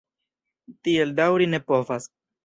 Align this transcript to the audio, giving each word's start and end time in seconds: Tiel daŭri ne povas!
Tiel 0.87 1.11
daŭri 1.19 1.47
ne 1.51 1.59
povas! 1.73 2.09